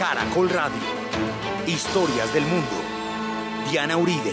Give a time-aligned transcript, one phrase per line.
[0.00, 0.80] Caracol Radio.
[1.66, 2.70] Historias del mundo.
[3.70, 4.32] Diana Uribe.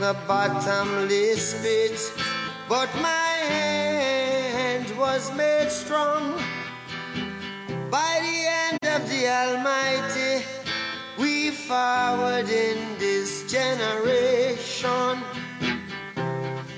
[0.07, 1.99] The bottomless pit,
[2.69, 6.39] but my hand was made strong
[7.91, 10.45] by the hand of the Almighty.
[11.19, 15.25] We forward in this generation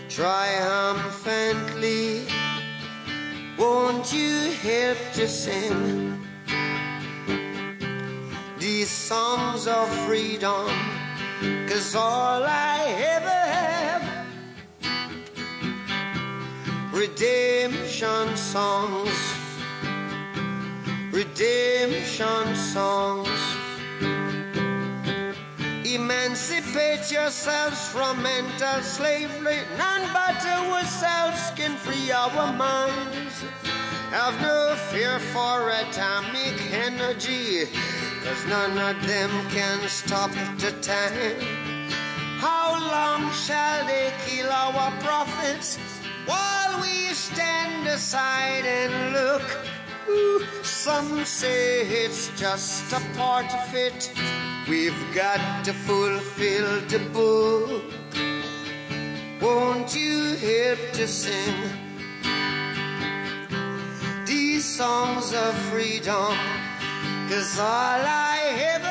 [0.08, 2.26] triumphantly.
[3.58, 6.18] Won't you help to sing
[8.58, 10.97] these songs of freedom?
[11.68, 12.78] Cause all I
[13.16, 14.02] ever have
[16.94, 19.12] redemption songs,
[21.12, 23.28] redemption songs.
[25.84, 29.58] Emancipate yourselves from mental slavery.
[29.76, 33.44] None but ourselves can free our minds.
[34.10, 37.66] Have no fear for atomic energy,
[38.24, 41.57] cause none of them can stop the time.
[42.38, 45.76] How long shall they kill our prophets
[46.24, 49.42] while we stand aside and look?
[50.08, 54.12] Ooh, some say it's just a part of it.
[54.68, 57.82] We've got to fulfill the book.
[59.42, 61.56] Won't you help to sing
[64.26, 66.36] these songs of freedom?
[67.28, 68.38] Cause all I
[68.74, 68.87] ever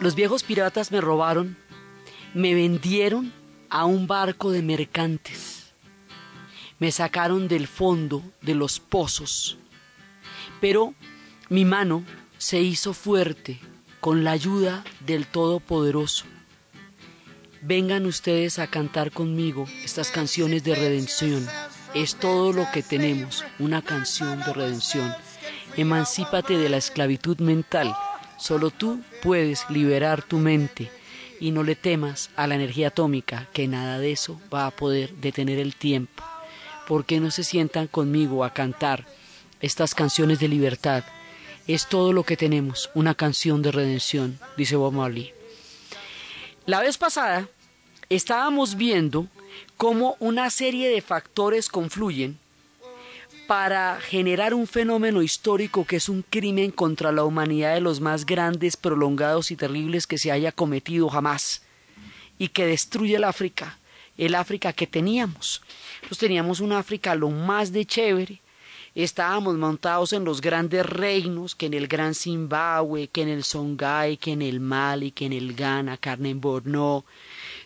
[0.00, 1.56] Los viejos piratas me robaron,
[2.34, 3.32] me vendieron
[3.68, 5.58] a un barco de mercantes
[6.78, 9.58] me sacaron del fondo de los pozos,
[10.60, 10.94] pero
[11.48, 12.04] mi mano
[12.38, 13.58] se hizo fuerte
[14.00, 16.24] con la ayuda del Todopoderoso.
[17.62, 21.44] Vengan ustedes a cantar conmigo estas canciones de redención.
[21.94, 25.12] Es todo lo que tenemos, una canción de redención.
[25.76, 27.94] Emancípate de la esclavitud mental.
[28.38, 30.90] Solo tú puedes liberar tu mente
[31.40, 35.14] y no le temas a la energía atómica, que nada de eso va a poder
[35.14, 36.24] detener el tiempo.
[36.88, 39.04] ¿por qué no se sientan conmigo a cantar
[39.60, 41.04] estas canciones de libertad?
[41.66, 45.34] Es todo lo que tenemos, una canción de redención, dice Bob Marley.
[46.64, 47.46] La vez pasada
[48.08, 49.26] estábamos viendo
[49.76, 52.38] cómo una serie de factores confluyen
[53.48, 58.26] para generar un fenómeno histórico que es un crimen contra la humanidad de los más
[58.26, 61.62] grandes, prolongados y terribles que se haya cometido jamás
[62.38, 63.78] y que destruye el África,
[64.18, 65.62] el África que teníamos.
[66.06, 68.42] Pues teníamos un África lo más de chévere.
[68.94, 74.18] Estábamos montados en los grandes reinos, que en el Gran Zimbabue, que en el Songhai,
[74.18, 77.06] que en el Mali, que en el Ghana, carne en Borno.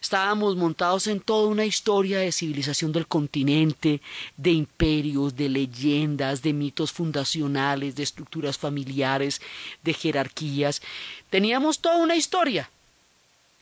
[0.02, 4.00] Estábamos montados en toda una historia de civilización del continente,
[4.36, 9.40] de imperios, de leyendas, de mitos fundacionales, de estructuras familiares,
[9.84, 10.82] de jerarquías.
[11.30, 12.68] Teníamos toda una historia.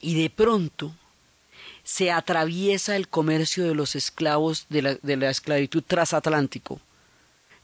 [0.00, 0.93] Y de pronto
[1.85, 6.81] se atraviesa el comercio de los esclavos de la, de la esclavitud transatlántico.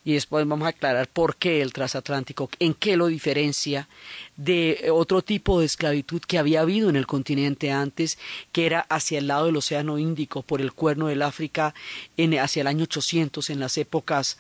[0.06, 3.88] Y después vamos a aclarar por qué el transatlántico, en qué lo diferencia
[4.36, 8.16] de otro tipo de esclavitud que había habido en el continente antes,
[8.52, 11.74] que era hacia el lado del Océano Índico, por el cuerno del África,
[12.16, 14.38] en, hacia el año 800, en las épocas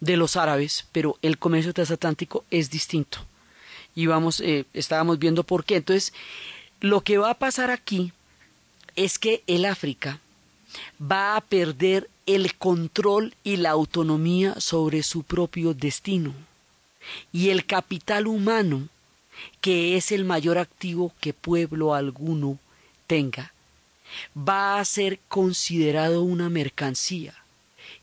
[0.00, 3.18] de los árabes, pero el comercio transatlántico es distinto.
[3.94, 5.76] Y vamos, eh, estábamos viendo por qué.
[5.76, 6.14] Entonces,
[6.80, 8.12] lo que va a pasar aquí
[8.96, 10.18] es que el África
[10.98, 16.34] va a perder el control y la autonomía sobre su propio destino.
[17.32, 18.88] Y el capital humano
[19.60, 22.58] que es el mayor activo que pueblo alguno
[23.06, 23.52] tenga,
[24.36, 27.34] va a ser considerado una mercancía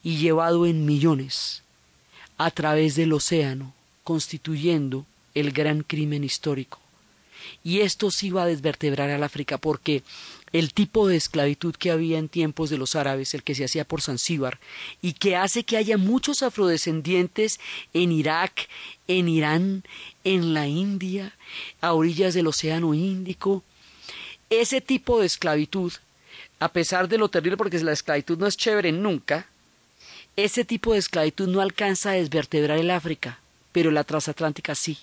[0.03, 1.63] y llevado en millones
[2.37, 3.73] a través del océano,
[4.03, 6.79] constituyendo el gran crimen histórico.
[7.63, 10.03] Y esto sí va a desvertebrar al África porque
[10.53, 13.85] el tipo de esclavitud que había en tiempos de los árabes, el que se hacía
[13.85, 14.59] por Zanzíbar,
[15.01, 17.59] y que hace que haya muchos afrodescendientes
[17.93, 18.67] en Irak,
[19.07, 19.83] en Irán,
[20.23, 21.33] en la India,
[21.79, 23.63] a orillas del Océano Índico,
[24.49, 25.93] ese tipo de esclavitud,
[26.59, 29.47] a pesar de lo terrible, porque la esclavitud no es chévere nunca,
[30.35, 33.39] ese tipo de esclavitud no alcanza a desvertebrar el África,
[33.71, 34.97] pero la transatlántica sí.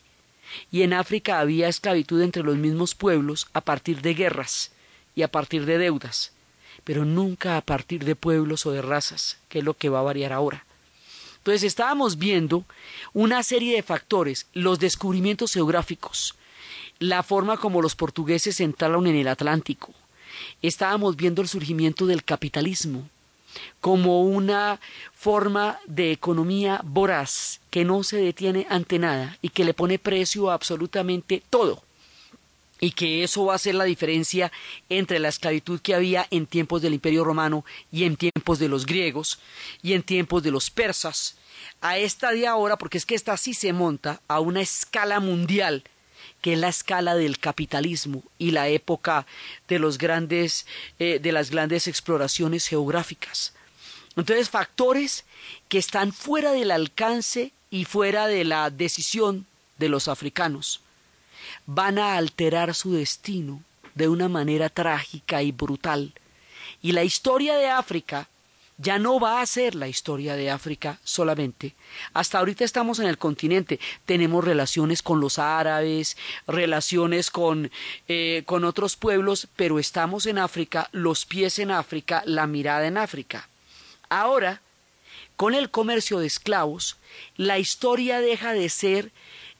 [0.70, 4.72] Y en África había esclavitud entre los mismos pueblos a partir de guerras
[5.18, 6.30] y a partir de deudas,
[6.84, 10.02] pero nunca a partir de pueblos o de razas, que es lo que va a
[10.02, 10.64] variar ahora.
[11.38, 12.64] Entonces estábamos viendo
[13.12, 16.36] una serie de factores, los descubrimientos geográficos,
[17.00, 19.92] la forma como los portugueses entraron en el Atlántico,
[20.62, 23.08] estábamos viendo el surgimiento del capitalismo,
[23.80, 24.78] como una
[25.16, 30.48] forma de economía voraz que no se detiene ante nada y que le pone precio
[30.48, 31.82] a absolutamente todo
[32.80, 34.52] y que eso va a ser la diferencia
[34.88, 38.86] entre la esclavitud que había en tiempos del Imperio Romano y en tiempos de los
[38.86, 39.38] griegos
[39.82, 41.36] y en tiempos de los persas.
[41.80, 45.82] A esta de ahora porque es que esta sí se monta a una escala mundial
[46.40, 49.26] que es la escala del capitalismo y la época
[49.66, 50.66] de los grandes
[51.00, 53.54] eh, de las grandes exploraciones geográficas.
[54.16, 55.24] Entonces factores
[55.68, 59.46] que están fuera del alcance y fuera de la decisión
[59.78, 60.80] de los africanos
[61.70, 63.62] van a alterar su destino
[63.94, 66.14] de una manera trágica y brutal.
[66.80, 68.26] Y la historia de África
[68.78, 71.74] ya no va a ser la historia de África solamente.
[72.14, 76.16] Hasta ahorita estamos en el continente, tenemos relaciones con los árabes,
[76.46, 77.70] relaciones con,
[78.06, 82.96] eh, con otros pueblos, pero estamos en África, los pies en África, la mirada en
[82.96, 83.46] África.
[84.08, 84.62] Ahora,
[85.36, 86.96] con el comercio de esclavos,
[87.36, 89.12] la historia deja de ser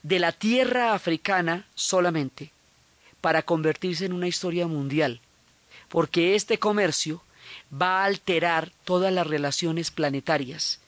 [0.02, 2.50] de la tierra africana solamente
[3.20, 5.20] para convertirse en una historia mundial,
[5.88, 7.22] porque este comercio
[7.72, 10.80] va a alterar todas las relaciones planetarias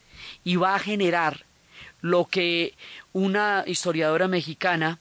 [0.45, 1.45] y va a generar
[2.01, 2.75] lo que
[3.13, 4.99] una historiadora mexicana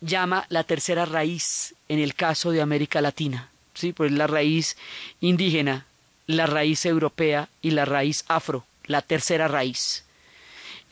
[0.00, 4.76] llama la tercera raíz en el caso de América Latina, sí, pues la raíz
[5.20, 5.86] indígena,
[6.26, 10.04] la raíz europea y la raíz afro, la tercera raíz.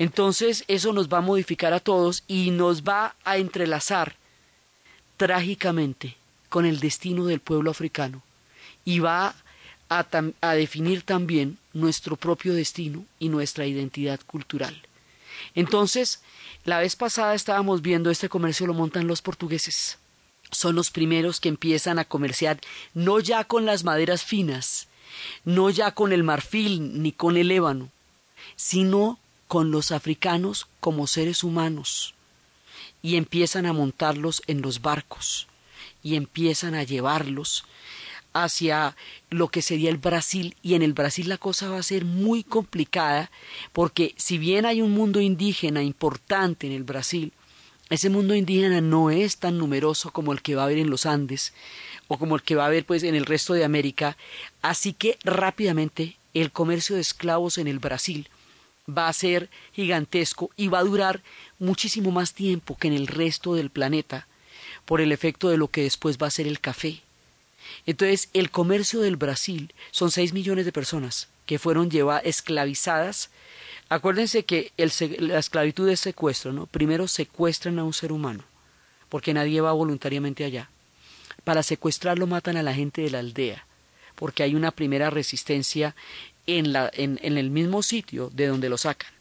[0.00, 4.16] Entonces eso nos va a modificar a todos y nos va a entrelazar
[5.18, 6.16] trágicamente
[6.48, 8.22] con el destino del pueblo africano
[8.86, 9.34] y va
[9.90, 14.74] a, definir también nuestro propio destino y nuestra identidad cultural.
[15.54, 16.22] Entonces,
[16.64, 19.98] la vez pasada estábamos viendo este comercio lo montan los portugueses.
[20.50, 22.58] Son los primeros que empiezan a comerciar
[22.94, 24.88] no ya con las maderas finas,
[25.44, 27.90] no ya con el marfil ni con el ébano,
[28.56, 29.18] sino
[29.50, 32.14] con los africanos como seres humanos
[33.02, 35.48] y empiezan a montarlos en los barcos
[36.04, 37.64] y empiezan a llevarlos
[38.32, 38.94] hacia
[39.28, 40.54] lo que sería el Brasil.
[40.62, 43.32] Y en el Brasil la cosa va a ser muy complicada
[43.72, 47.32] porque si bien hay un mundo indígena importante en el Brasil,
[47.88, 51.06] ese mundo indígena no es tan numeroso como el que va a haber en los
[51.06, 51.54] Andes
[52.06, 54.16] o como el que va a haber pues en el resto de América,
[54.62, 58.28] así que rápidamente el comercio de esclavos en el Brasil
[58.88, 61.22] va a ser gigantesco y va a durar
[61.58, 64.26] muchísimo más tiempo que en el resto del planeta
[64.84, 67.02] por el efecto de lo que después va a ser el café.
[67.86, 73.30] Entonces, el comercio del Brasil son seis millones de personas que fueron llevadas esclavizadas.
[73.88, 76.66] Acuérdense que el, la esclavitud es secuestro, ¿no?
[76.66, 78.44] Primero secuestran a un ser humano,
[79.08, 80.70] porque nadie va voluntariamente allá.
[81.44, 83.66] Para secuestrarlo matan a la gente de la aldea,
[84.14, 85.94] porque hay una primera resistencia
[86.58, 89.12] en, el mismo sitio de donde lo sacan.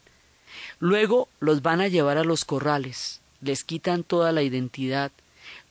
[0.78, 5.12] Luego los van a llevar a los corrales, les quitan toda la identidad,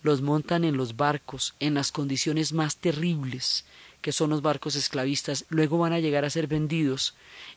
[0.02, 3.66] los montan en los barcos, en las condiciones más terribles
[4.02, 7.16] que son los barcos esclavistas, luego van a llegar a ser vendidos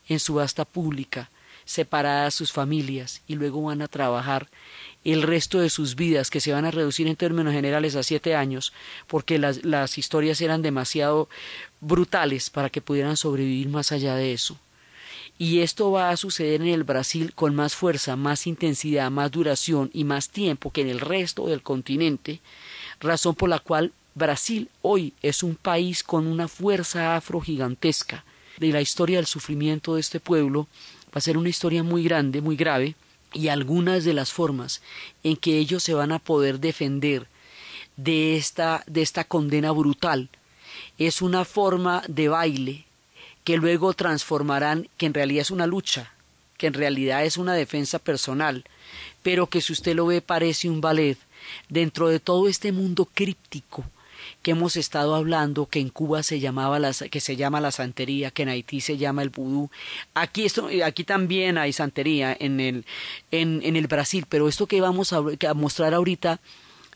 [0.08, 1.30] en subasta pública,
[1.64, 4.48] separadas sus familias, y luego van a trabajar
[5.04, 8.34] el resto de sus vidas, que se van a reducir en términos generales a siete
[8.34, 8.72] años,
[9.06, 11.28] porque las, las historias eran demasiado
[11.80, 14.58] brutales para que pudieran sobrevivir más allá de eso.
[15.38, 19.90] Y esto va a suceder en el Brasil con más fuerza, más intensidad, más duración
[19.92, 22.40] y más tiempo que en el resto del continente,
[23.00, 28.24] razón por la cual Brasil hoy es un país con una fuerza afro gigantesca.
[28.58, 30.68] De la historia del sufrimiento de este pueblo
[31.14, 32.94] va a ser una historia muy grande, muy grave,
[33.32, 34.82] y algunas de las formas
[35.22, 37.26] en que ellos se van a poder defender
[37.96, 40.28] de esta, de esta condena brutal
[40.98, 42.84] es una forma de baile
[43.44, 46.12] que luego transformarán, que en realidad es una lucha,
[46.58, 48.64] que en realidad es una defensa personal,
[49.22, 51.18] pero que si usted lo ve parece un ballet.
[51.68, 53.84] Dentro de todo este mundo críptico
[54.42, 58.30] que hemos estado hablando, que en Cuba se llamaba la, que se llama la santería,
[58.30, 59.70] que en Haití se llama el vudú.
[60.14, 62.84] Aquí, esto, aquí también hay santería en el,
[63.30, 66.40] en, en el Brasil, pero esto que vamos a, a mostrar ahorita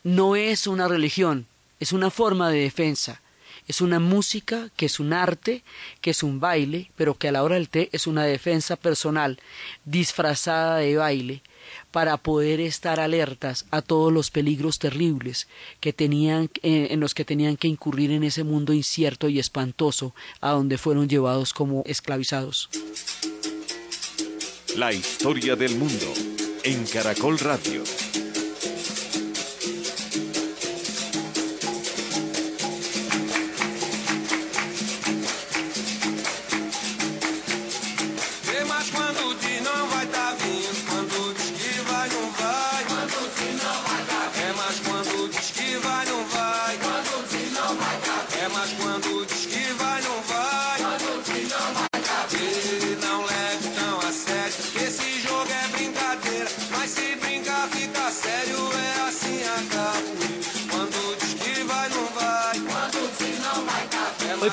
[0.03, 1.47] no es una religión,
[1.81, 3.21] es una forma de defensa.
[3.69, 5.65] Es una música que es un arte,
[6.01, 9.41] que es un baile, pero que a la hora del té es una defensa personal
[9.85, 11.43] disfrazada de baile
[11.91, 15.49] para poder estar alertas a todos los peligros terribles
[15.81, 20.15] que tenían, eh, en los que tenían que incurrir en ese mundo incierto y espantoso
[20.41, 22.69] a donde fueron llevados como esclavizados.
[24.77, 26.13] La historia del mundo
[26.65, 27.83] en Caracol Radio.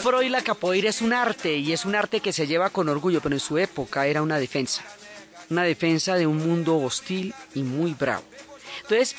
[0.06, 3.22] Hoy la capoeira es un arte y es un arte que se lleva con orgullo,
[3.22, 4.84] pero en su época era una defensa,
[5.50, 8.24] una defensa de un mundo hostil y muy bravo.
[8.82, 9.16] Entonces,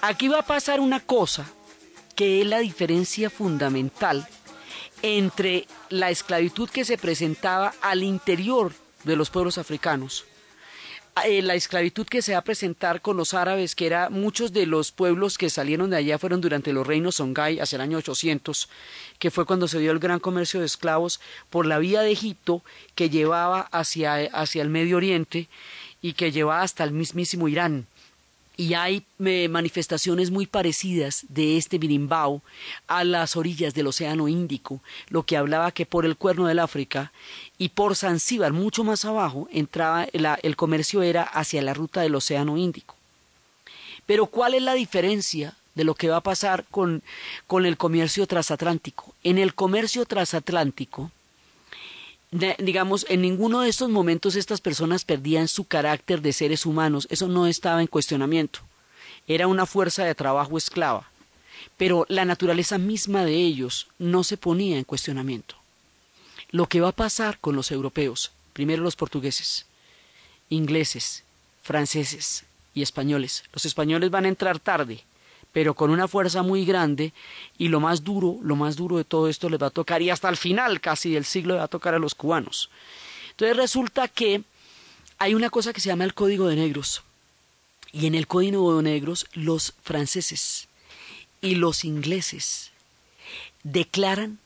[0.00, 1.46] aquí va a pasar una cosa
[2.16, 4.26] que es la diferencia fundamental
[5.02, 8.72] entre la esclavitud que se presentaba al interior
[9.04, 10.24] de los pueblos africanos
[11.24, 14.66] eh, la esclavitud que se va a presentar con los árabes, que era muchos de
[14.66, 18.68] los pueblos que salieron de allá fueron durante los reinos Songhai hacia el año 800,
[19.18, 22.62] que fue cuando se dio el gran comercio de esclavos por la vía de Egipto
[22.94, 25.48] que llevaba hacia, hacia el Medio Oriente
[26.00, 27.86] y que llevaba hasta el mismísimo Irán
[28.62, 32.42] y hay eh, manifestaciones muy parecidas de este birimbao
[32.86, 37.10] a las orillas del Océano Índico, lo que hablaba que por el cuerno del África
[37.58, 42.56] y por Zanzíbar, mucho más abajo, entraba el comercio era hacia la ruta del Océano
[42.56, 42.94] Índico.
[44.06, 47.02] Pero ¿cuál es la diferencia de lo que va a pasar con,
[47.48, 49.12] con el comercio transatlántico?
[49.24, 51.10] En el comercio transatlántico,
[52.32, 57.28] digamos, en ninguno de estos momentos estas personas perdían su carácter de seres humanos, eso
[57.28, 58.60] no estaba en cuestionamiento.
[59.28, 61.10] Era una fuerza de trabajo esclava,
[61.76, 65.56] pero la naturaleza misma de ellos no se ponía en cuestionamiento.
[66.50, 69.66] Lo que va a pasar con los europeos, primero los portugueses,
[70.48, 71.24] ingleses,
[71.62, 73.44] franceses y españoles.
[73.52, 75.04] Los españoles van a entrar tarde,
[75.52, 77.12] pero con una fuerza muy grande
[77.58, 80.10] y lo más duro, lo más duro de todo esto les va a tocar y
[80.10, 82.70] hasta el final casi del siglo le va a tocar a los cubanos.
[83.30, 84.42] Entonces resulta que
[85.18, 87.02] hay una cosa que se llama el Código de Negros
[87.92, 90.68] y en el Código de Negros los franceses
[91.40, 92.70] y los ingleses
[93.62, 94.38] declaran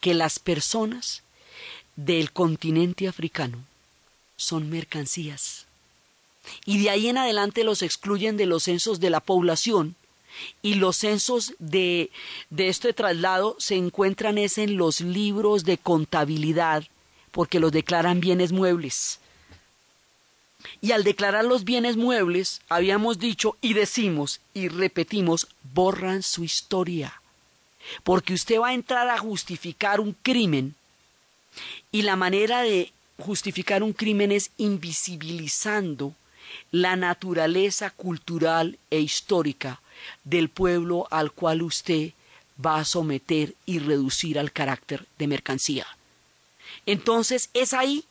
[0.00, 1.22] que las personas
[1.96, 3.58] del continente africano
[4.36, 5.66] son mercancías.
[6.64, 9.96] Y de ahí en adelante los excluyen de los censos de la población
[10.62, 12.10] y los censos de,
[12.50, 16.84] de este traslado se encuentran es en los libros de contabilidad
[17.30, 19.18] porque los declaran bienes muebles.
[20.80, 27.20] Y al declarar los bienes muebles, habíamos dicho y decimos y repetimos, borran su historia.
[28.02, 30.74] Porque usted va a entrar a justificar un crimen
[31.92, 36.14] y la manera de justificar un crimen es invisibilizando
[36.70, 39.80] la naturaleza cultural e histórica
[40.24, 42.12] del pueblo al cual usted
[42.64, 45.86] va a someter y reducir al carácter de mercancía.
[46.86, 48.04] Entonces es ahí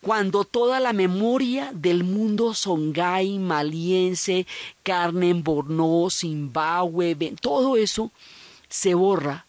[0.00, 4.46] cuando toda la memoria del mundo songhai, maliense,
[4.82, 8.10] Carmen, Borno, Zimbabue, todo eso
[8.68, 9.46] se borra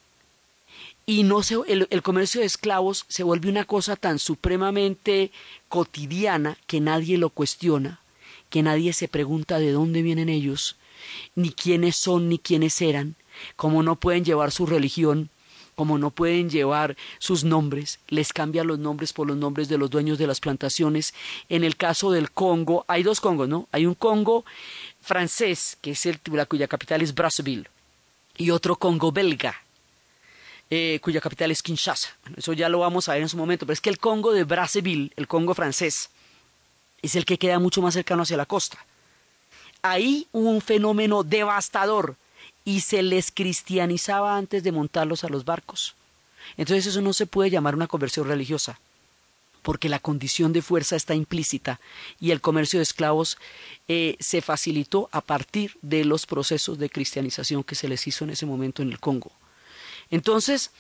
[1.10, 5.32] y no se, el, comercio de esclavos se vuelve una cosa tan supremamente
[5.70, 8.02] cotidiana que nadie lo cuestiona,
[8.50, 10.76] que nadie se pregunta de dónde vienen ellos,
[11.36, 13.16] ni quiénes son ni quiénes eran,
[13.56, 15.30] como no pueden llevar su religión,
[15.78, 19.92] como no pueden llevar sus nombres, les cambian los nombres por los nombres de los
[19.92, 21.14] dueños de las plantaciones.
[21.50, 23.68] En el caso del Congo, hay dos Congos, ¿no?
[23.72, 24.44] Hay un Congo
[25.02, 27.70] francés, que es el cuya capital es Brazzaville,
[28.36, 29.56] y otro Congo belga,
[30.72, 32.10] eh, cuya capital es Kinshasa.
[32.36, 34.46] eso ya lo vamos a ver en su momento, pero es que el Congo de
[34.46, 36.10] Brazzaville, el Congo francés,
[37.04, 38.84] es el que queda mucho más cercano hacia la costa.
[39.82, 42.16] Ahí hubo un fenómeno devastador
[42.66, 45.96] y se les cristianizaba antes de montarlos a los barcos.
[46.58, 48.80] Entonces eso no se puede llamar una conversión religiosa,
[49.62, 51.80] porque la condición de fuerza está implícita
[52.20, 53.38] y el comercio de esclavos
[53.88, 58.32] eh, se facilitó a partir de los procesos de cristianización que se les hizo en
[58.32, 59.32] ese momento en el Congo.
[60.10, 60.72] Entonces,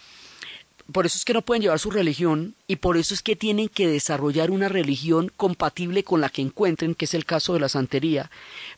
[0.91, 3.67] por eso es que no pueden llevar su religión y por eso es que tienen
[3.67, 7.69] que desarrollar una religión compatible con la que encuentren, que es el caso de la
[7.69, 8.31] santería,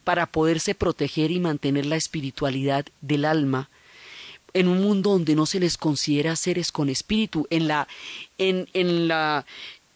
[0.03, 3.69] para poderse proteger y mantener la espiritualidad del alma
[4.53, 7.45] en un mundo donde no se les considera seres con espíritu.
[7.51, 7.87] En la,
[8.39, 9.45] en, en la,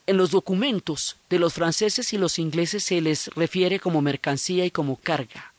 [0.06, 4.72] en los documentos de los franceses y los ingleses se les refiere como mercancía y
[4.72, 5.54] como carga.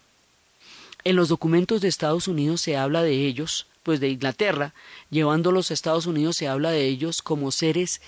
[1.03, 4.75] En los documentos de Estados Unidos se habla de ellos pues de Inglaterra,
[5.11, 8.01] llevándolos a Estados Unidos se habla de ellos como seres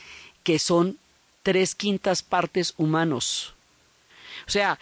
[0.42, 0.98] que son
[1.44, 3.54] tres quintas partes humanos.
[4.48, 4.80] O sea,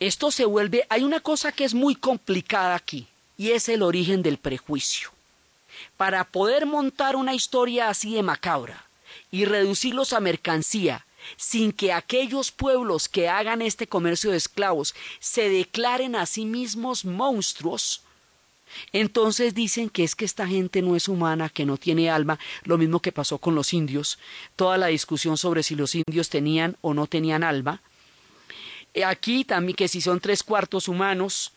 [0.00, 4.22] esto se vuelve, hay una cosa que es muy complicada aquí, y es el origen
[4.22, 5.10] del prejuicio.
[5.96, 8.86] Para poder montar una historia así de macabra
[9.30, 15.48] y reducirlos a mercancía, sin que aquellos pueblos que hagan este comercio de esclavos se
[15.48, 18.02] declaren a sí mismos monstruos,
[18.92, 22.78] entonces dicen que es que esta gente no es humana, que no tiene alma, lo
[22.78, 24.18] mismo que pasó con los indios,
[24.56, 27.82] toda la discusión sobre si los indios tenían o no tenían alma.
[28.94, 31.52] Eh, aquí también que si son tres cuartos humanos,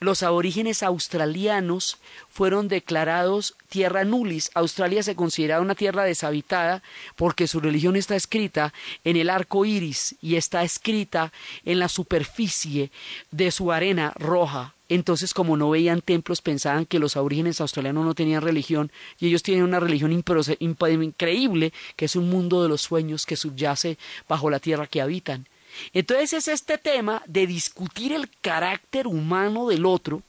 [0.00, 1.98] los aborígenes australianos
[2.30, 4.50] fueron declarados tierra nullis.
[4.54, 6.82] Australia se considera una tierra deshabitada
[7.16, 8.72] porque su religión está escrita
[9.04, 11.32] en el arco iris y está escrita
[11.66, 12.90] en la superficie
[13.30, 14.74] de su arena roja.
[14.88, 18.90] Entonces, como no veían templos, pensaban que los aborígenes australianos no tenían religión
[19.20, 23.98] y ellos tienen una religión increíble, que es un mundo de los sueños que subyace
[24.28, 25.46] bajo la tierra que habitan.
[25.92, 30.22] Entonces es este tema de discutir el carácter humano del otro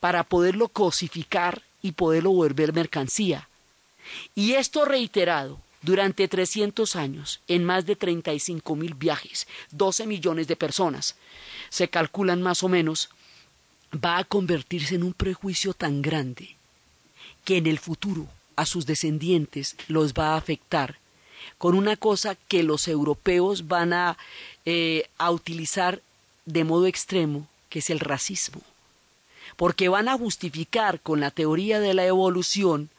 [0.00, 3.48] para poderlo cosificar y poderlo volver mercancía.
[4.34, 10.56] Y esto reiterado durante 300 años en más de 35 mil viajes, 12 millones de
[10.56, 11.16] personas,
[11.68, 13.10] se calculan más o menos
[13.92, 16.56] va a convertirse en un prejuicio tan grande
[17.44, 20.98] que en el futuro a sus descendientes los va a afectar
[21.56, 24.18] con una cosa que los europeos van a,
[24.70, 26.02] eh, a utilizar
[26.44, 28.60] de modo extremo, que es el racismo.
[29.56, 32.90] Porque van a justificar con la teoría de la evolución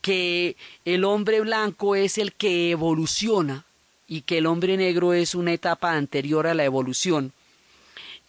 [0.00, 3.64] que el hombre blanco es el que evoluciona
[4.08, 7.32] y que el hombre negro es una etapa anterior a la evolución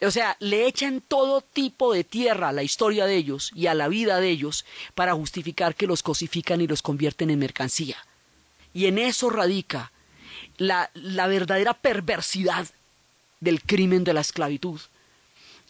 [0.00, 3.74] o sea, le echan todo tipo de tierra a la historia de ellos y a
[3.74, 7.96] la vida de ellos para justificar que los cosifican y los convierten en mercancía.
[8.72, 9.90] Y en eso radica
[10.58, 12.68] la, la verdadera perversidad
[13.40, 14.80] del crimen de la esclavitud.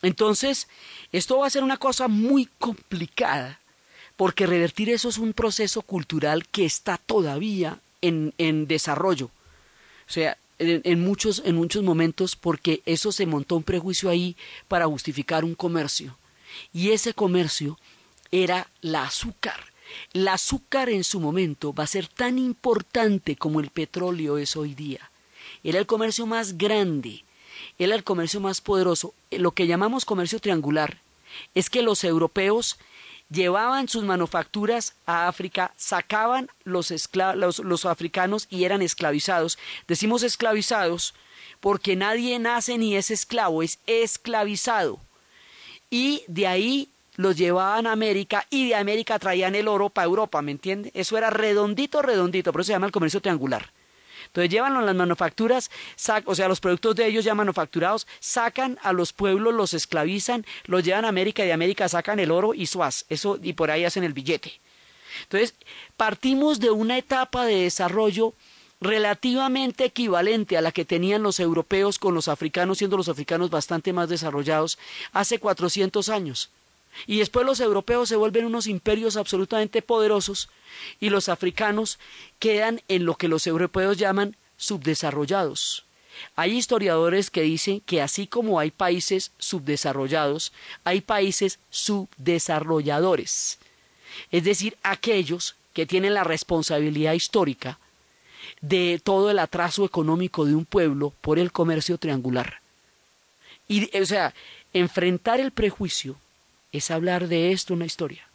[0.02, 0.68] Entonces,
[1.12, 3.60] esto va a ser una cosa muy complicada,
[4.16, 9.26] porque revertir eso es un proceso cultural que está todavía en, en desarrollo.
[9.26, 14.86] O sea, en, muchos, en muchos momentos porque eso se montó un prejuicio ahí para
[14.86, 16.16] justificar un comercio.
[16.72, 17.78] Y ese comercio
[18.32, 19.67] era la azúcar.
[20.12, 24.74] El azúcar en su momento va a ser tan importante como el petróleo es hoy
[24.74, 25.10] día.
[25.64, 27.24] Era el comercio más grande,
[27.78, 29.14] era el comercio más poderoso.
[29.30, 30.98] Lo que llamamos comercio triangular
[31.54, 32.78] es que los europeos
[33.30, 36.92] llevaban sus manufacturas a África, sacaban los,
[37.30, 39.58] los, africanos y eran esclavizados.
[39.86, 41.14] Decimos esclavizados
[41.60, 45.00] porque nadie nace ni es esclavo, es esclavizado.
[45.90, 50.40] Y de ahí los llevaban a América y de América traían el oro para Europa,
[50.40, 50.92] ¿me entiende?
[50.94, 53.72] Eso era redondito, redondito, por eso se llama el comercio triangular.
[54.26, 55.68] Entonces llevan las manufacturas,
[56.26, 60.84] o sea, los productos de ellos ya manufacturados, sacan a los pueblos, los esclavizan, los
[60.84, 63.84] llevan a América y de América sacan el oro y suaz, eso y por ahí
[63.84, 64.52] hacen el billete.
[65.24, 65.56] Entonces,
[65.96, 68.32] partimos de una etapa de desarrollo
[68.80, 73.92] relativamente equivalente a la que tenían los europeos con los africanos, siendo los africanos bastante
[73.92, 74.78] más desarrollados
[75.12, 76.50] hace 400 años.
[77.06, 80.48] Y después los europeos se vuelven unos imperios absolutamente poderosos
[81.00, 81.98] y los africanos
[82.38, 85.84] quedan en lo que los europeos llaman subdesarrollados.
[86.34, 90.52] Hay historiadores que dicen que así como hay países subdesarrollados,
[90.84, 93.58] hay países subdesarrolladores,
[94.32, 97.78] es decir, aquellos que tienen la responsabilidad histórica
[98.60, 102.60] de todo el atraso económico de un pueblo por el comercio triangular.
[103.68, 104.34] Y, o sea,
[104.72, 106.16] enfrentar el prejuicio
[106.78, 108.26] es hablar de esto una historia.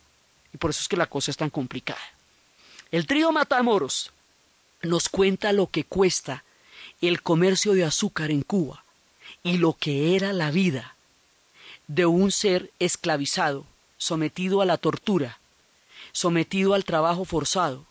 [0.54, 2.00] Y por eso es que la cosa es tan complicada.
[2.92, 4.12] El trío Matamoros
[4.84, 6.44] nos cuenta lo que cuesta
[7.02, 8.84] el comercio de azúcar en Cuba
[9.44, 10.96] y lo que era la vida
[11.88, 13.66] de un ser esclavizado,
[13.98, 15.40] sometido a la tortura,
[16.12, 17.86] sometido al trabajo forzado,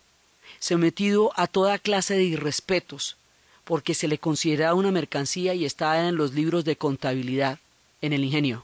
[0.59, 3.17] sometido a toda clase de irrespetos,
[3.65, 7.59] porque se le consideraba una mercancía y estaba en los libros de contabilidad,
[8.01, 8.63] en el ingenio.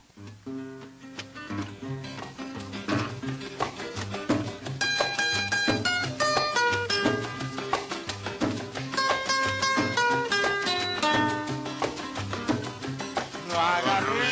[13.52, 14.29] no agarré.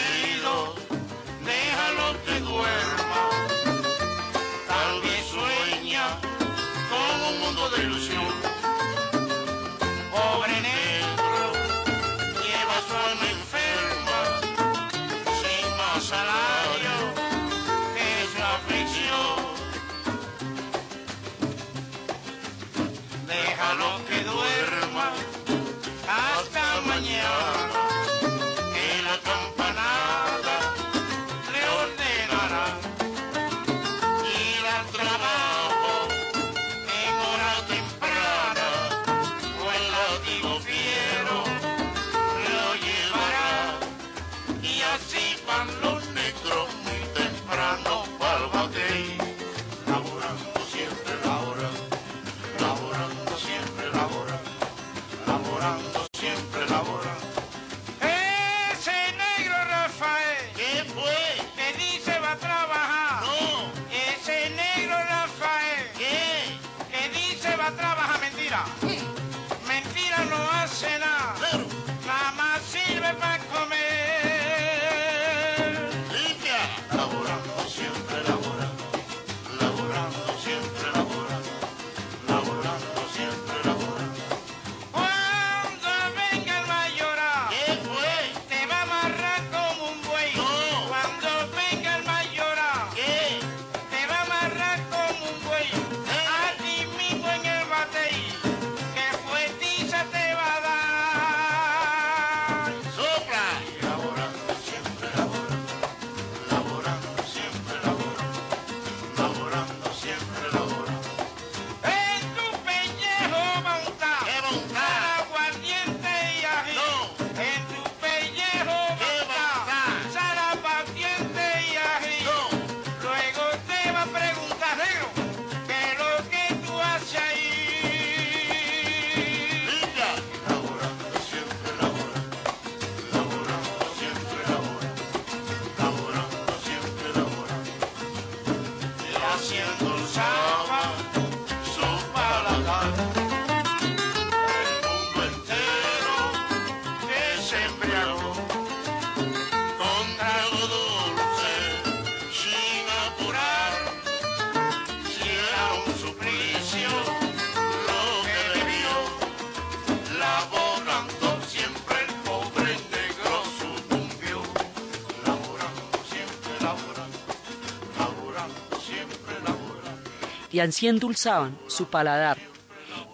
[170.58, 172.36] Y así endulzaban su paladar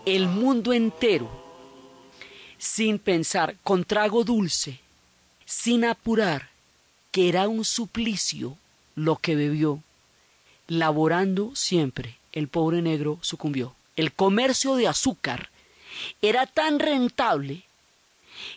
[0.06, 1.30] el mundo entero
[2.56, 4.80] sin pensar, con trago dulce,
[5.44, 6.48] sin apurar,
[7.12, 8.56] que era un suplicio
[8.94, 9.82] lo que bebió,
[10.68, 13.74] laborando siempre, el pobre negro sucumbió.
[13.94, 15.50] El comercio de azúcar
[16.22, 17.64] era tan rentable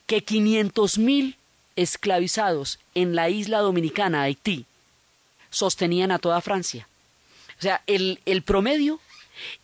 [0.06, 1.36] que quinientos mil
[1.76, 4.66] esclavizados en la isla dominicana, Haití,
[5.50, 6.88] sostenían a toda Francia.
[7.58, 9.00] O sea, el, el promedio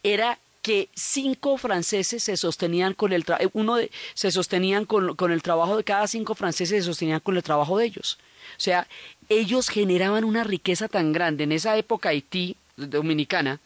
[0.02, 5.32] era que cinco franceses se sostenían con el eh, uno de, se sostenían con, con,
[5.32, 8.18] el trabajo de cada cinco franceses se sostenían con el trabajo de ellos.
[8.58, 8.88] O sea,
[9.30, 11.44] ellos generaban una riqueza tan grande.
[11.44, 13.60] En esa época Haití, dominicana,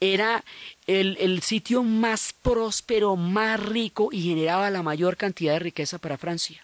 [0.00, 0.44] era
[0.86, 6.18] el, el sitio más próspero, más rico y generaba la mayor cantidad de riqueza para
[6.18, 6.63] Francia.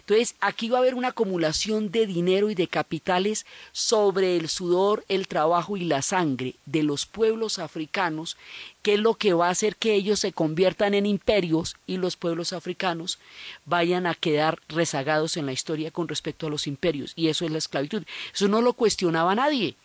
[0.00, 5.04] Entonces, aquí va a haber una acumulación de dinero y de capitales sobre el sudor,
[5.08, 8.36] el trabajo y la sangre de los pueblos africanos,
[8.82, 12.16] que es lo que va a hacer que ellos se conviertan en imperios y los
[12.16, 13.18] pueblos africanos
[13.64, 17.12] vayan a quedar rezagados en la historia con respecto a los imperios.
[17.16, 18.04] Y eso es la esclavitud.
[18.34, 19.76] Eso no lo cuestionaba nadie.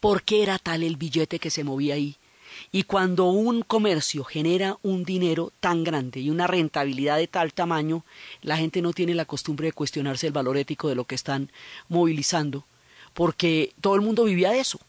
[0.00, 2.16] ¿Por qué era tal el billete que se movía ahí?
[2.72, 8.04] Y cuando un comercio genera un dinero tan grande y una rentabilidad de tal tamaño,
[8.42, 11.50] la gente no tiene la costumbre de cuestionarse el valor ético de lo que están
[11.88, 12.64] movilizando,
[13.14, 14.80] porque todo el mundo vivía de eso.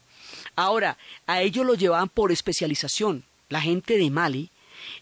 [0.54, 3.24] Ahora, a ellos lo llevaban por especialización.
[3.48, 4.50] La gente de Mali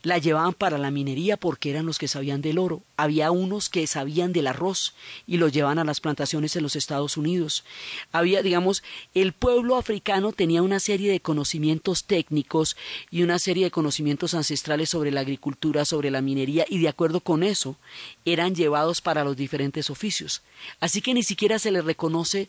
[0.02, 2.82] la llevaban para la minería porque eran los que sabían del oro.
[2.96, 4.94] Había unos que sabían del arroz
[5.26, 7.64] y los llevaban a las plantaciones en los Estados Unidos.
[8.12, 8.82] Había, digamos,
[9.14, 12.76] el pueblo africano tenía una serie de conocimientos técnicos
[13.10, 17.20] y una serie de conocimientos ancestrales sobre la agricultura, sobre la minería y de acuerdo
[17.20, 17.76] con eso
[18.24, 20.42] eran llevados para los diferentes oficios.
[20.80, 22.48] Así que ni siquiera se les reconoce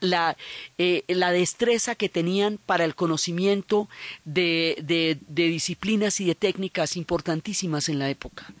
[0.00, 0.36] la,
[0.78, 3.88] eh, la destreza que tenían para el conocimiento
[4.24, 8.52] de, de, de disciplinas y de técnicas importantísimas en la época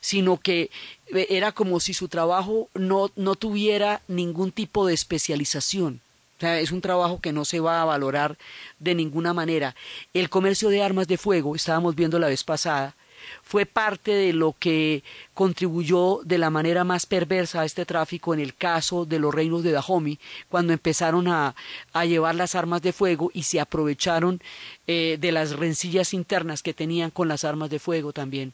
[0.00, 0.70] sino que
[1.14, 6.00] eh, era como si su trabajo no, no tuviera ningún tipo de especialización.
[6.36, 8.38] O sea, es un trabajo que no se va a valorar
[8.78, 9.74] de ninguna manera.
[10.14, 12.94] El comercio de armas de fuego, estábamos viendo la vez pasada,
[13.42, 15.02] fue parte de lo que
[15.34, 19.62] contribuyó de la manera más perversa a este tráfico en el caso de los reinos
[19.62, 21.54] de Dahomey, cuando empezaron a,
[21.92, 24.40] a llevar las armas de fuego y se aprovecharon
[24.86, 28.52] eh, de las rencillas internas que tenían con las armas de fuego también.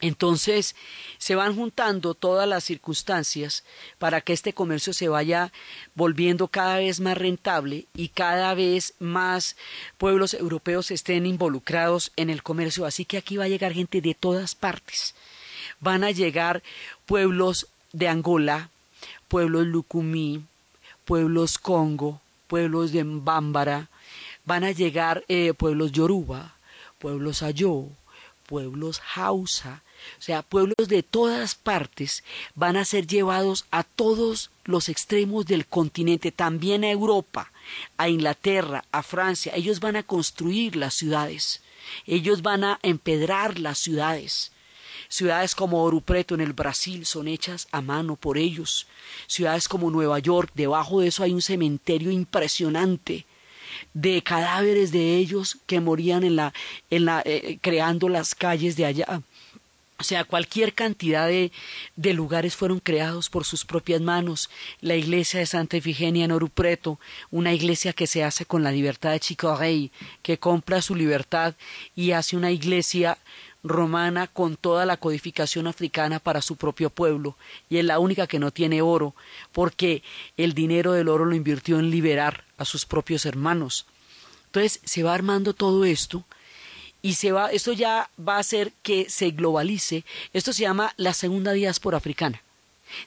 [0.00, 0.76] Entonces
[1.16, 3.64] se van juntando todas las circunstancias
[3.98, 5.52] para que este comercio se vaya
[5.94, 9.56] volviendo cada vez más rentable y cada vez más
[9.96, 12.84] pueblos europeos estén involucrados en el comercio.
[12.84, 15.14] Así que aquí va a llegar gente de todas partes.
[15.80, 16.62] Van a llegar
[17.06, 18.68] pueblos de Angola,
[19.28, 20.44] pueblos Lucumí,
[21.06, 23.88] pueblos Congo, pueblos de Bámbara,
[24.44, 26.54] van a llegar eh, pueblos Yoruba,
[26.98, 27.86] pueblos Ayó,
[28.46, 29.82] pueblos Hausa,
[30.18, 35.66] o sea, pueblos de todas partes van a ser llevados a todos los extremos del
[35.66, 37.52] continente, también a Europa,
[37.96, 39.52] a Inglaterra, a Francia.
[39.54, 41.62] Ellos van a construir las ciudades,
[42.06, 44.52] ellos van a empedrar las ciudades.
[45.08, 48.88] Ciudades como Ouro Preto en el Brasil son hechas a mano por ellos.
[49.28, 53.24] Ciudades como Nueva York, debajo de eso hay un cementerio impresionante
[53.94, 56.52] de cadáveres de ellos que morían en la,
[56.90, 59.22] en la eh, creando las calles de allá.
[59.98, 61.52] O sea, cualquier cantidad de,
[61.96, 64.50] de, lugares fueron creados por sus propias manos.
[64.80, 69.12] La iglesia de Santa Efigenia en Orupreto, una iglesia que se hace con la libertad
[69.12, 69.90] de Chico Rey,
[70.22, 71.54] que compra su libertad
[71.94, 73.16] y hace una iglesia
[73.66, 77.36] romana con toda la codificación africana para su propio pueblo,
[77.68, 79.14] y es la única que no tiene oro,
[79.52, 80.02] porque
[80.36, 83.86] el dinero del oro lo invirtió en liberar a sus propios hermanos.
[84.46, 86.24] Entonces se va armando todo esto,
[87.06, 90.04] y se va, esto ya va a hacer que se globalice.
[90.32, 92.42] Esto se llama la segunda diáspora africana.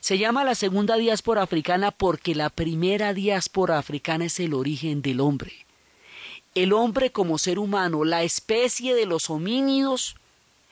[0.00, 5.20] Se llama la segunda diáspora africana porque la primera diáspora africana es el origen del
[5.20, 5.66] hombre.
[6.54, 10.16] El hombre como ser humano, la especie de los homínidos,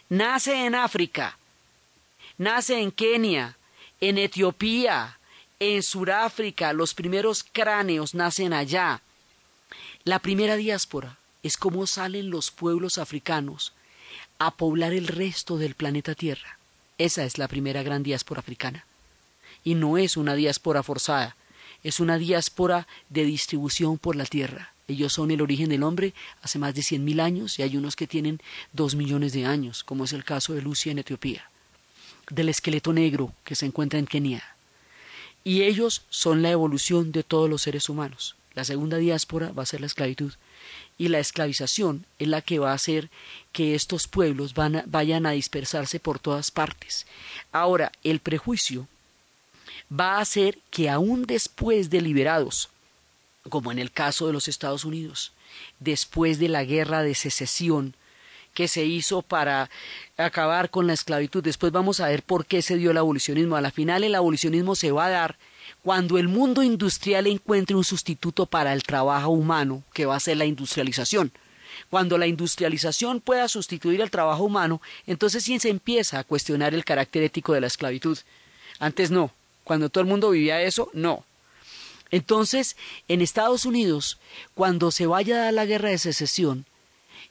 [0.09, 1.37] nace en África,
[2.39, 3.59] nace en Kenia,
[4.01, 5.19] en Etiopía,
[5.61, 9.03] en Suráfrica, los primeros cráneos nacen allá.
[10.05, 13.73] La primera diáspora es cómo salen los pueblos africanos
[14.39, 16.59] a poblar el resto del planeta Tierra.
[16.99, 18.85] Esa es la primera gran diáspora africana.
[19.65, 21.37] Y no es una diáspora forzada,
[21.83, 24.75] es una diáspora de distribución por la tierra.
[24.89, 27.97] Ellos son el origen del hombre hace más de cien mil años y hay unos
[27.97, 28.41] que tienen
[28.75, 31.49] dos millones de años, como es el caso de Lucia en Etiopía,
[32.29, 34.45] del esqueleto negro que se encuentra en Kenia.
[35.45, 38.37] Y ellos son la evolución de todos los seres humanos.
[38.53, 40.35] La segunda diáspora va a ser la esclavitud
[40.99, 43.09] y la esclavización es la que va a hacer
[43.53, 47.07] que estos pueblos vayan a dispersarse por todas partes.
[47.53, 48.89] Ahora, el prejuicio
[49.89, 52.69] va a hacer que aún después de liberados,
[53.49, 55.33] como en el caso de los Estados Unidos,
[55.79, 57.95] después de la guerra de secesión
[58.53, 59.71] que se hizo para
[60.17, 63.55] acabar con la esclavitud, después vamos a ver por qué se dio el abolicionismo.
[63.55, 65.39] A la final el abolicionismo se va a dar
[65.89, 70.37] cuando el mundo industrial encuentre un sustituto para el trabajo humano, que va a ser
[70.37, 71.33] la industrialización.
[71.89, 76.85] Cuando la industrialización pueda sustituir el trabajo humano, entonces sí se empieza a cuestionar el
[76.85, 78.19] carácter ético de la esclavitud.
[78.79, 79.33] Antes no.
[79.65, 81.25] Cuando todo el mundo vivía eso, no.
[82.11, 82.77] Entonces,
[83.09, 84.19] en Estados Unidos,
[84.53, 86.67] cuando se vaya a dar la guerra de secesión,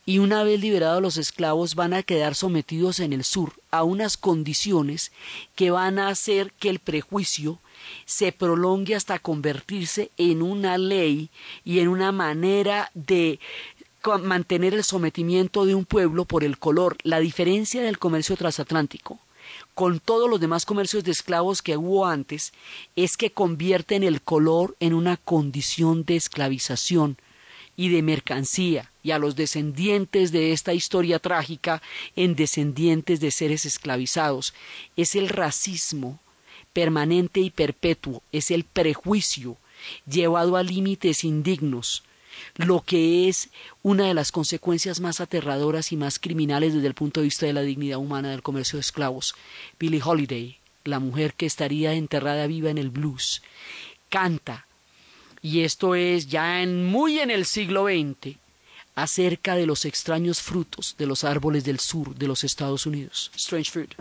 [0.07, 4.15] y una vez liberados los esclavos van a quedar sometidos en el sur a unas
[4.15, 5.11] condiciones
[5.53, 7.59] que van a hacer que el prejuicio
[8.05, 11.29] se prolongue hasta convertirse en una ley
[11.65, 13.41] y en una manera de
[14.23, 19.19] mantener el sometimiento de un pueblo por el color, la diferencia del comercio transatlántico
[19.73, 22.51] con todos los demás comercios de esclavos que hubo antes,
[22.95, 27.17] es que convierten el color en una condición de esclavización
[27.77, 31.81] y de mercancía, y a los descendientes de esta historia trágica
[32.15, 34.53] en descendientes de seres esclavizados.
[34.97, 36.19] Es el racismo
[36.73, 39.57] permanente y perpetuo, es el prejuicio
[40.05, 42.03] llevado a límites indignos,
[42.55, 43.49] lo que es
[43.83, 47.53] una de las consecuencias más aterradoras y más criminales desde el punto de vista de
[47.53, 49.35] la dignidad humana del comercio de esclavos.
[49.79, 53.41] Billie Holiday, la mujer que estaría enterrada viva en el blues,
[54.09, 54.66] canta,
[55.41, 58.37] y esto es ya en, muy en el siglo XX,
[58.95, 63.31] acerca de los extraños frutos de los árboles del sur de los Estados Unidos.
[63.35, 63.93] Strange fruit.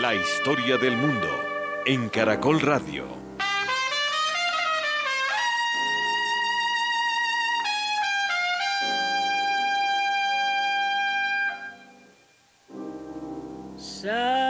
[0.00, 1.28] La historia del mundo
[1.84, 3.20] en Caracol Radio.
[13.76, 14.49] Southern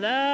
[0.00, 0.27] love.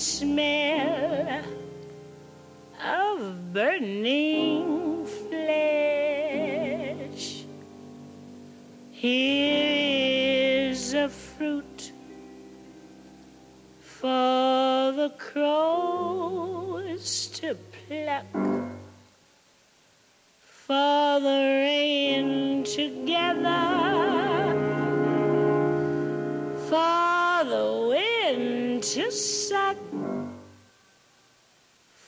[0.00, 1.44] Smell
[2.82, 6.24] of burning flesh.
[8.92, 11.92] Here is a fruit
[13.80, 17.54] for the crows to
[17.86, 18.24] pluck,
[20.40, 24.29] for the rain together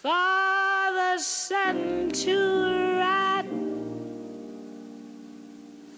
[0.02, 3.46] for the sun to rot,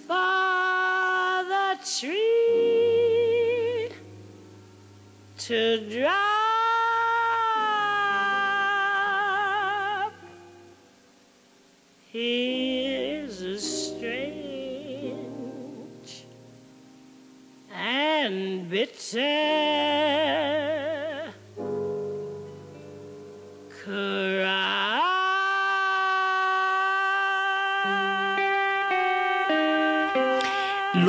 [0.06, 3.88] for the tree
[5.38, 6.12] to drop.
[12.12, 14.44] Here's a strange
[17.72, 20.53] and bitter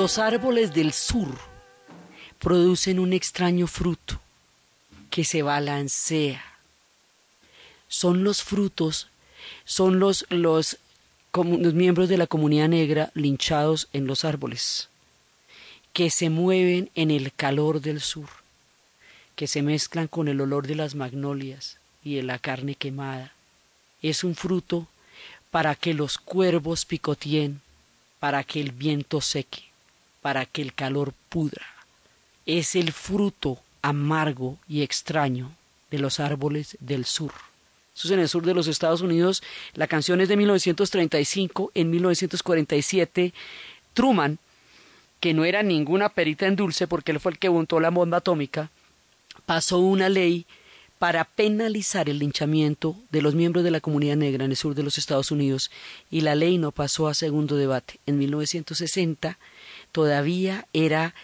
[0.05, 1.35] Los árboles del sur
[2.37, 4.21] producen un extraño fruto
[5.09, 6.45] que se balancea.
[7.87, 9.07] Son los frutos,
[9.63, 10.77] son los, los,
[11.33, 14.89] los miembros de la comunidad negra linchados en los árboles,
[15.91, 18.29] que se mueven en el calor del sur,
[19.35, 23.33] que se mezclan con el olor de las magnolias y de la carne quemada.
[24.03, 24.87] Es un fruto
[25.49, 27.59] para que los cuervos picoteen,
[28.19, 29.63] para que el viento seque,
[30.25, 31.67] para que el calor pudra.
[32.47, 35.51] Es el fruto amargo y extraño
[35.91, 37.31] de los árboles del sur.
[37.95, 39.43] Eso es en el sur de los Estados Unidos.
[39.75, 41.71] La canción es de 1935.
[41.75, 43.35] En 1947,
[43.93, 44.39] Truman,
[45.19, 48.17] que no era ninguna perita en dulce porque él fue el que montó la bomba
[48.17, 48.71] atómica,
[49.45, 50.47] pasó una ley
[50.97, 54.81] para penalizar el linchamiento de los miembros de la comunidad negra en el sur de
[54.81, 55.69] los Estados Unidos
[56.09, 57.99] y la ley no pasó a segundo debate.
[58.07, 59.37] En 1960
[59.95, 61.15] todavía era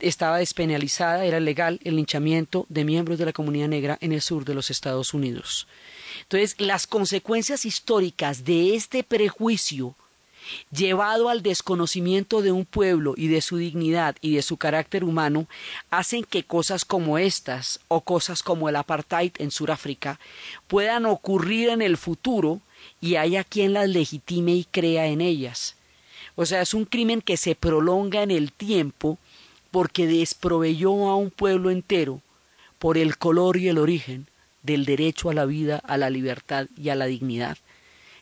[0.00, 4.44] estaba despenalizada, era legal el linchamiento de miembros de la comunidad negra en el sur
[4.44, 5.66] de los Estados Unidos.
[6.24, 9.94] Entonces, las consecuencias históricas de este prejuicio
[10.70, 15.46] llevado al desconocimiento de un pueblo y de su dignidad y de su carácter humano,
[15.90, 20.20] hacen que cosas como estas o cosas como el apartheid en Sudáfrica
[20.66, 22.60] puedan ocurrir en el futuro
[23.00, 25.77] y haya quien las legitime y crea en ellas.
[26.40, 29.18] O sea, es un crimen que se prolonga en el tiempo
[29.72, 32.22] porque desproveyó a un pueblo entero
[32.78, 34.28] por el color y el origen
[34.62, 37.58] del derecho a la vida, a la libertad y a la dignidad.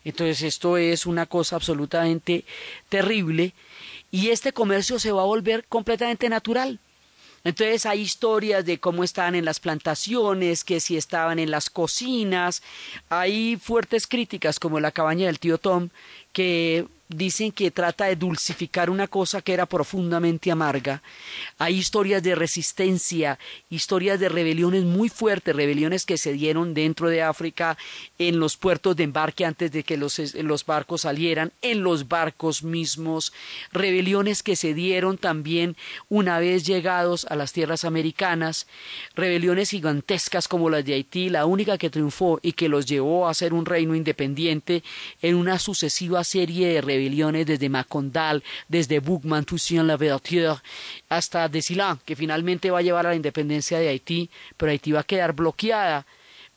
[0.02, 2.46] Entonces esto es una cosa absolutamente
[2.88, 3.52] terrible
[4.10, 6.80] y este comercio se va a volver completamente natural.
[7.46, 12.60] Entonces hay historias de cómo estaban en las plantaciones, que si estaban en las cocinas.
[13.08, 15.90] Hay fuertes críticas como la cabaña del tío Tom,
[16.36, 21.02] que dicen que trata de dulcificar una cosa que era profundamente amarga.
[21.58, 23.38] Hay historias de resistencia,
[23.70, 27.78] historias de rebeliones muy fuertes, rebeliones que se dieron dentro de África
[28.18, 32.64] en los puertos de embarque antes de que los, los barcos salieran, en los barcos
[32.64, 33.32] mismos,
[33.72, 35.76] rebeliones que se dieron también
[36.08, 38.66] una vez llegados a las tierras americanas,
[39.14, 43.34] rebeliones gigantescas como las de Haití, la única que triunfó y que los llevó a
[43.34, 44.82] ser un reino independiente
[45.22, 50.56] en una sucesiva serie de rebeliones desde Macondal, desde Bougman, Toussaint Louverture,
[51.08, 55.00] hasta Desilan, que finalmente va a llevar a la independencia de Haití, pero Haití va
[55.00, 56.04] a quedar bloqueada,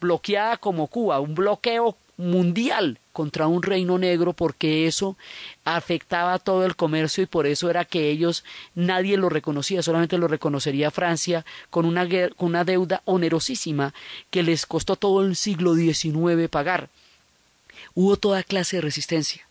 [0.02, 5.18] bloqueada como Cuba, un bloqueo mundial contra un reino negro porque eso
[5.64, 8.44] afectaba todo el comercio y por eso era que ellos
[8.76, 13.94] nadie lo reconocía, solamente lo reconocería Francia con una, con una deuda onerosísima
[14.30, 16.90] que les costó todo el siglo XIX pagar.
[17.96, 19.49] Hubo toda clase de resistencia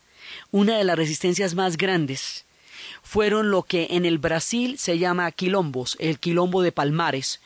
[0.51, 2.45] una de las resistencias más grandes
[3.03, 7.39] fueron lo que en el Brasil se llama quilombos, el quilombo de Palmares,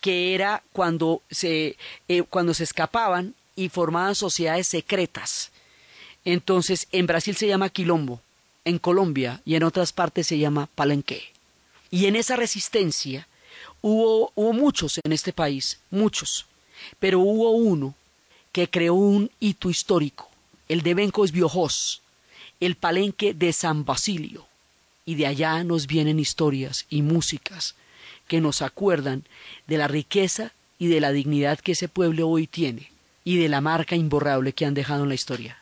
[0.00, 1.76] que era cuando se,
[2.08, 5.50] eh, cuando se escapaban y formaban sociedades secretas.
[6.24, 8.20] Entonces, en Brasil se llama quilombo,
[8.64, 11.22] en Colombia y en otras partes se llama palenque.
[11.90, 13.28] Y en esa resistencia
[13.82, 16.46] hubo, hubo muchos en este país, muchos,
[16.98, 17.94] pero hubo uno
[18.52, 20.28] que creó un hito histórico,
[20.68, 22.02] el de Bencos Biojos,
[22.64, 24.46] el palenque de San Basilio,
[25.04, 27.74] y de allá nos vienen historias y músicas
[28.26, 29.24] que nos acuerdan
[29.66, 32.90] de la riqueza y de la dignidad que ese pueblo hoy tiene
[33.22, 35.58] y de la marca imborrable que han dejado en la historia.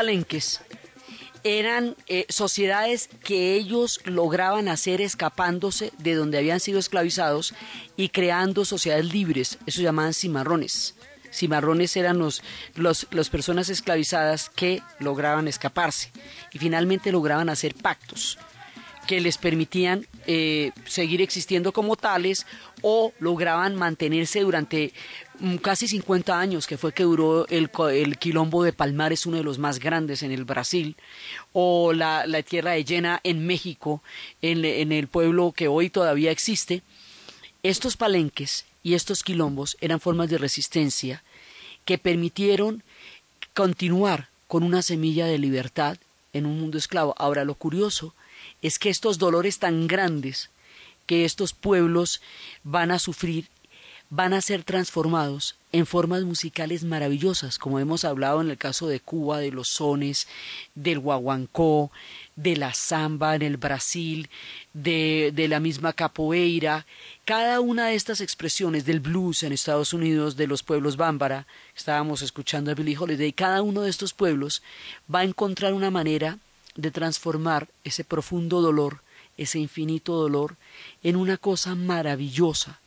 [0.00, 0.62] Palenques
[1.44, 7.52] eran eh, sociedades que ellos lograban hacer escapándose de donde habían sido esclavizados
[7.98, 10.94] y creando sociedades libres, eso llamaban cimarrones.
[11.30, 12.42] Cimarrones eran los,
[12.76, 16.10] las personas esclavizadas que lograban escaparse
[16.50, 18.38] y finalmente lograban hacer pactos
[19.06, 22.46] que les permitían eh, seguir existiendo como tales
[22.80, 24.92] o lograban mantenerse durante
[25.62, 29.58] casi 50 años, que fue que duró el, el quilombo de Palmares, uno de los
[29.58, 30.96] más grandes en el Brasil,
[31.52, 34.02] o la, la tierra de Llena en México,
[34.42, 36.82] en, en el pueblo que hoy todavía existe.
[37.62, 41.22] Estos palenques y estos quilombos eran formas de resistencia
[41.84, 42.82] que permitieron
[43.54, 45.98] continuar con una semilla de libertad
[46.32, 47.14] en un mundo esclavo.
[47.18, 48.14] Ahora, lo curioso
[48.62, 50.50] es que estos dolores tan grandes
[51.06, 52.20] que estos pueblos
[52.62, 53.48] van a sufrir
[54.10, 58.98] van a ser transformados en formas musicales maravillosas, como hemos hablado en el caso de
[58.98, 60.26] Cuba, de los sones,
[60.74, 61.92] del guaguancó,
[62.34, 64.28] de la samba en el Brasil,
[64.74, 66.86] de, de la misma capoeira.
[67.24, 71.46] Cada una de estas expresiones del blues en Estados Unidos, de los pueblos bámbara,
[71.76, 74.60] estábamos escuchando a Billie Holiday, cada uno de estos pueblos
[75.12, 76.38] va a encontrar una manera
[76.74, 79.02] de transformar ese profundo dolor,
[79.36, 80.56] ese infinito dolor,
[81.04, 82.80] en una cosa maravillosa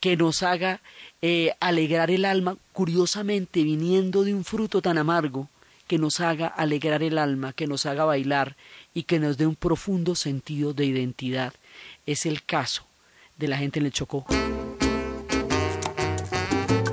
[0.00, 0.80] que nos haga
[1.22, 5.48] eh, alegrar el alma, curiosamente viniendo de un fruto tan amargo,
[5.86, 8.56] que nos haga alegrar el alma, que nos haga bailar
[8.92, 11.52] y que nos dé un profundo sentido de identidad.
[12.06, 12.84] Es el caso
[13.36, 14.26] de la gente en el Chocó.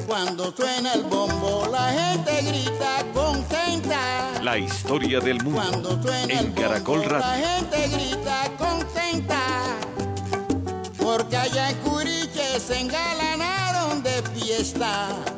[0.08, 4.42] Cuando suena el bombo, la gente grita contenta.
[4.44, 7.46] La historia del mundo Cuando suena el en Caracol bombo, la Radio.
[7.48, 9.40] gente grita contenta.
[11.00, 11.78] Porque allá en
[12.60, 15.33] se engalanaron de fiesta.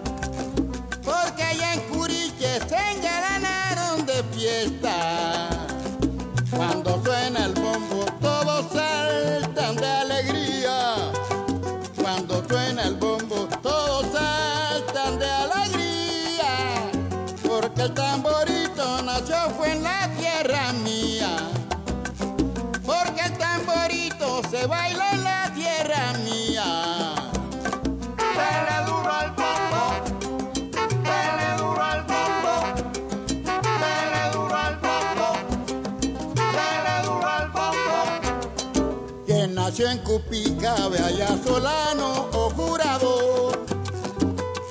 [40.15, 43.51] Cupica, vaya Solano o jurado.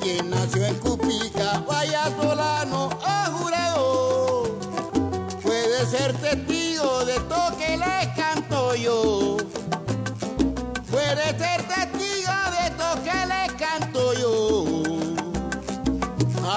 [0.00, 4.44] Quien nació en Cupica, vaya Solano o jurado.
[5.42, 9.36] Puede ser testigo de todo que le canto yo.
[10.90, 14.64] Puede ser testigo de todo que le canto yo.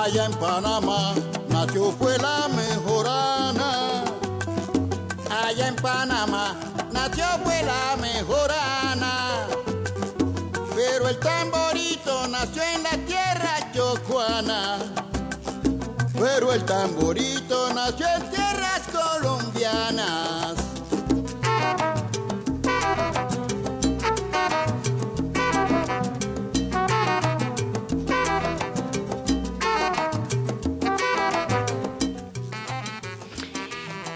[0.01, 1.13] Allá en Panamá
[1.49, 4.05] nació fue la mejorana.
[5.29, 6.66] Allá en Panamá
[7.37, 9.47] nació fue la mejorana.
[10.75, 14.77] Pero el tamborito nació en la tierra chocuana.
[16.13, 20.55] Pero el tamborito nació en tierras colombianas.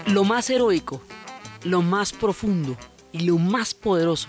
[0.06, 1.00] Lo más heroico,
[1.64, 2.76] lo más profundo
[3.12, 4.28] y lo más poderoso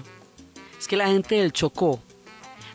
[0.78, 2.02] es que la gente del Chocó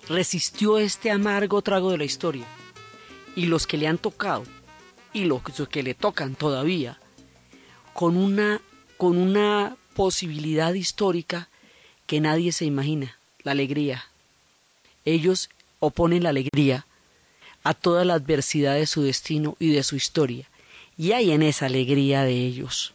[0.08, 2.46] resistió este amargo trago de la historia
[3.36, 4.44] y los que le han tocado
[5.12, 6.98] y los que le tocan todavía
[7.92, 8.60] con una
[8.96, 11.48] con una posibilidad histórica
[12.06, 14.04] que nadie se imagina, la alegría.
[15.04, 16.86] Ellos oponen la alegría
[17.64, 20.48] a toda la adversidad de su destino y de su historia.
[20.96, 22.94] Y hay en esa alegría de ellos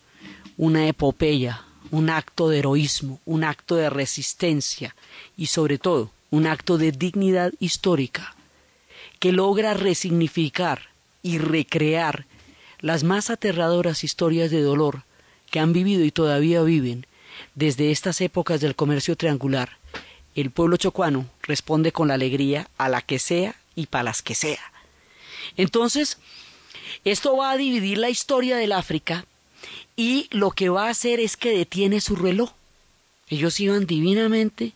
[0.58, 1.64] una epopeya,
[1.94, 4.96] un acto de heroísmo, un acto de resistencia
[5.38, 8.36] y sobre todo un acto de dignidad histórica
[9.20, 10.90] que logra resignificar
[11.22, 12.26] y recrear
[12.80, 15.04] las más aterradoras historias de dolor
[15.52, 17.06] que han vivido y todavía viven
[17.54, 19.78] desde estas épocas del comercio triangular.
[20.34, 24.34] El pueblo chocuano responde con la alegría a la que sea y para las que
[24.34, 24.72] sea.
[25.58, 26.18] Entonces,
[27.06, 29.28] esto va a dividir la historia del África
[29.96, 32.52] y lo que va a hacer es que detiene su reloj.
[33.30, 34.74] Ellos iban divinamente,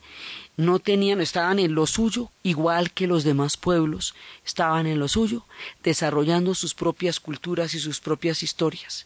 [0.56, 4.16] no tenían, estaban en lo suyo, igual que los demás pueblos,
[4.46, 5.46] estaban en lo suyo,
[5.84, 9.06] desarrollando sus propias culturas y sus propias historias.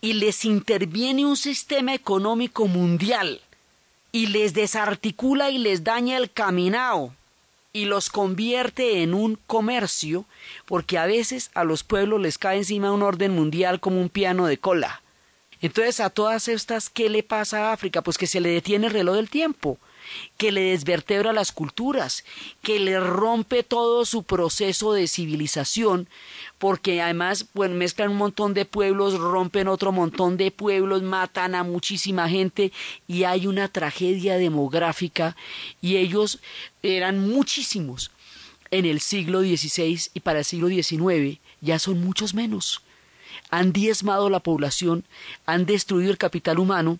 [0.00, 3.40] Y les interviene un sistema económico mundial
[4.10, 7.14] y les desarticula y les daña el caminao
[7.72, 10.26] y los convierte en un comercio,
[10.66, 14.46] porque a veces a los pueblos les cae encima un orden mundial como un piano
[14.46, 15.02] de cola.
[15.60, 18.02] Entonces a todas estas, ¿qué le pasa a África?
[18.02, 19.78] Pues que se le detiene el reloj del tiempo,
[20.36, 22.24] que le desvertebra las culturas,
[22.62, 26.08] que le rompe todo su proceso de civilización,
[26.58, 31.62] porque además bueno, mezclan un montón de pueblos, rompen otro montón de pueblos, matan a
[31.62, 32.72] muchísima gente
[33.06, 35.36] y hay una tragedia demográfica
[35.80, 36.40] y ellos
[36.82, 38.10] eran muchísimos
[38.70, 42.82] en el siglo XVI y para el siglo XIX ya son muchos menos.
[43.50, 45.04] Han diezmado la población,
[45.46, 46.98] han destruido el capital humano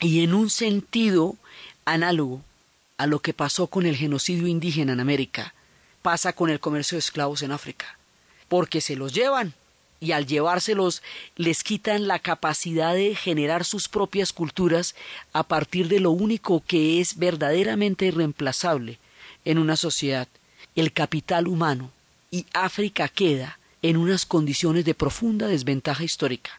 [0.00, 1.36] y en un sentido
[1.84, 2.42] análogo
[2.96, 5.54] a lo que pasó con el genocidio indígena en América,
[6.02, 7.98] pasa con el comercio de esclavos en África,
[8.48, 9.54] porque se los llevan
[10.02, 11.00] y al llevárselos
[11.36, 14.96] les quitan la capacidad de generar sus propias culturas
[15.32, 18.98] a partir de lo único que es verdaderamente irreemplazable
[19.44, 20.26] en una sociedad,
[20.74, 21.90] el capital humano,
[22.32, 26.52] y África queda en unas condiciones de profunda desventaja histórica.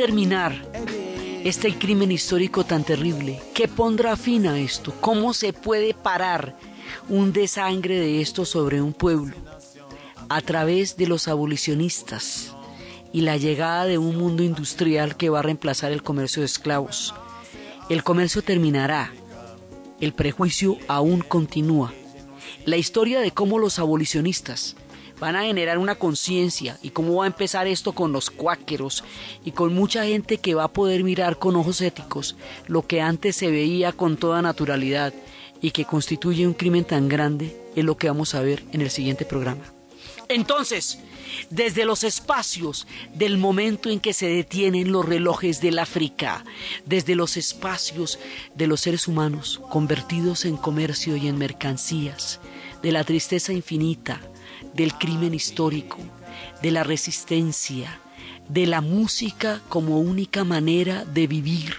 [0.00, 0.54] Terminar
[1.44, 3.38] este crimen histórico tan terrible?
[3.52, 4.94] ¿Qué pondrá fin a esto?
[4.98, 6.56] ¿Cómo se puede parar
[7.10, 9.36] un desangre de esto sobre un pueblo?
[10.30, 12.54] A través de los abolicionistas
[13.12, 17.14] y la llegada de un mundo industrial que va a reemplazar el comercio de esclavos.
[17.90, 19.12] El comercio terminará,
[20.00, 21.92] el prejuicio aún continúa.
[22.64, 24.76] La historia de cómo los abolicionistas
[25.20, 29.04] van a generar una conciencia y cómo va a empezar esto con los cuáqueros
[29.44, 33.36] y con mucha gente que va a poder mirar con ojos éticos lo que antes
[33.36, 35.12] se veía con toda naturalidad
[35.60, 38.90] y que constituye un crimen tan grande es lo que vamos a ver en el
[38.90, 39.62] siguiente programa.
[40.28, 41.00] Entonces,
[41.50, 46.44] desde los espacios del momento en que se detienen los relojes del África,
[46.86, 48.18] desde los espacios
[48.54, 52.40] de los seres humanos convertidos en comercio y en mercancías,
[52.80, 54.20] de la tristeza infinita,
[54.74, 55.98] del crimen histórico,
[56.62, 58.00] de la resistencia,
[58.48, 61.76] de la música como única manera de vivir,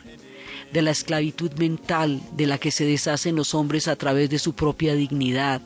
[0.71, 4.53] de la esclavitud mental de la que se deshacen los hombres a través de su
[4.53, 5.61] propia dignidad,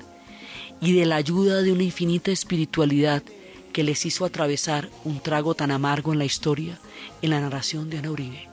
[0.81, 3.23] y de la ayuda de una infinita espiritualidad
[3.71, 6.79] que les hizo atravesar un trago tan amargo en la historia,
[7.21, 8.47] en la narración de Ana Uribe,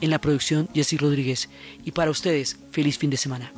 [0.00, 1.48] en la producción Jessy Rodríguez.
[1.84, 3.52] Y para ustedes, feliz fin de semana.